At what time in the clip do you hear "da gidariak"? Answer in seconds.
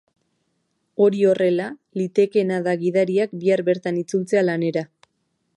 2.69-3.39